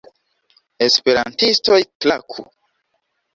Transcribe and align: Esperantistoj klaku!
Esperantistoj 0.85 1.79
klaku! 2.07 2.47